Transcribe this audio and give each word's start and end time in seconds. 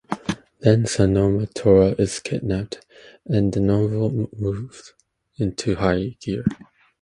Then 0.61 0.85
Sanoma 0.85 1.53
Tora 1.53 1.89
is 1.91 2.19
kidnapped, 2.19 2.83
and 3.27 3.53
the 3.53 3.59
novel 3.59 4.31
moves 4.35 4.93
into 5.37 5.75
high 5.75 6.17
gear. 6.19 6.43